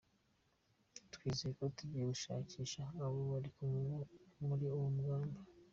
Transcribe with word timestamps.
Twizeye 1.13 1.51
ko 1.59 1.63
tugiye 1.77 2.03
gushakisha 2.11 2.81
abo 3.03 3.19
bari 3.31 3.49
kumwe 3.55 3.81
muri 4.47 4.65
uwo 4.75 4.87
mugambi. 4.97 5.39